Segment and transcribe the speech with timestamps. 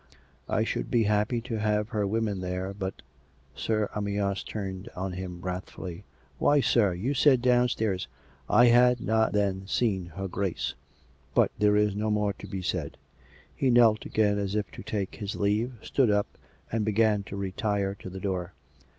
[0.49, 3.03] I should be happy to have her women here, but"
[3.55, 5.43] Sir Amyas turned on him wrathfuUy.
[5.43, 5.65] COME RACK!
[6.39, 6.53] COME ROPE!
[6.63, 8.07] 311 Why, sir, you said downstairs
[8.49, 10.73] ""I had not then seen her Grace.
[11.35, 12.97] But there is no more to be said"
[13.55, 16.35] He kneeled again as if to take his leave, stood up,
[16.71, 18.53] and began to retire to the door.